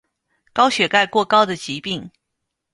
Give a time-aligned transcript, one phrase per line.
[0.51, 2.09] 高血钙过高的疾病。